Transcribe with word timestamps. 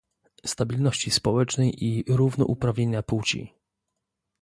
stabilności 0.45 1.11
społecznej 1.11 1.83
i 1.85 2.03
równouprawnienia 2.07 3.03
płci 3.03 3.53